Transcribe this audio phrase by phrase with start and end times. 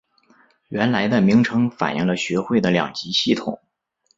[0.69, 3.61] 原来的名称反应了学会的两级系统。